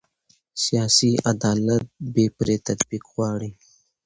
[0.63, 3.51] سیاسي عدالت بې پرې تطبیق غواړي